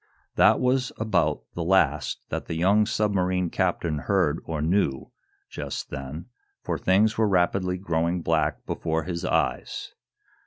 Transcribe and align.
That 0.33 0.59
was 0.59 0.91
about 0.97 1.43
the 1.53 1.63
last 1.63 2.21
that 2.29 2.47
the 2.47 2.55
young 2.55 2.87
submarine 2.87 3.51
captain 3.51 3.99
heard 3.99 4.39
or 4.45 4.59
knew, 4.59 5.11
just 5.47 5.91
then, 5.91 6.25
for 6.63 6.79
things 6.79 7.19
were 7.19 7.29
rapidly 7.29 7.77
growing 7.77 8.23
black 8.23 8.65
before 8.65 9.03
his 9.03 9.23
eyes. 9.23 9.93